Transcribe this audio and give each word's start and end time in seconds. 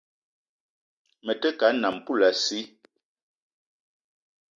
Me 1.25 1.33
te 1.41 1.49
ke 1.57 1.65
a 1.69 1.71
nnam 1.73 1.95
poulassi 2.05 2.61